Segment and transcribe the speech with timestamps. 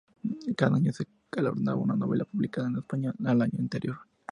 [0.57, 3.97] Cada año se galardona una novela publicada en español el año anterior.